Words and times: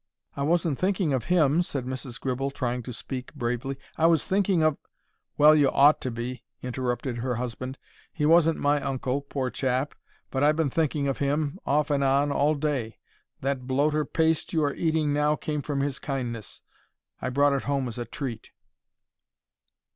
"I 0.35 0.41
wasn't 0.41 0.79
thinking 0.79 1.13
of 1.13 1.25
him," 1.25 1.61
said 1.61 1.85
Mrs. 1.85 2.19
Gribble, 2.19 2.49
trying 2.49 2.81
to 2.81 2.91
speak 2.91 3.31
bravely. 3.35 3.77
"I 3.99 4.07
was 4.07 4.25
thinking 4.25 4.63
of——" 4.63 4.77
"Well, 5.37 5.53
you 5.53 5.69
ought 5.69 6.01
to 6.01 6.09
be," 6.09 6.43
interrupted 6.63 7.17
her 7.17 7.35
husband. 7.35 7.77
"He 8.11 8.25
wasn't 8.25 8.57
my 8.57 8.81
uncle, 8.81 9.21
poor 9.21 9.51
chap, 9.51 9.93
but 10.31 10.43
I've 10.43 10.55
been 10.55 10.71
thinking 10.71 11.07
of 11.07 11.19
him, 11.19 11.59
off 11.67 11.91
and 11.91 12.03
on, 12.03 12.31
all 12.31 12.55
day. 12.55 12.97
That 13.41 13.67
bloater 13.67 14.03
paste 14.03 14.53
you 14.53 14.63
are 14.63 14.73
eating 14.73 15.13
now 15.13 15.35
came 15.35 15.61
from 15.61 15.81
his 15.81 15.99
kindness. 15.99 16.63
I 17.21 17.29
brought 17.29 17.53
it 17.53 17.65
home 17.65 17.87
as 17.87 17.99
a 17.99 18.05
treat." 18.05 18.49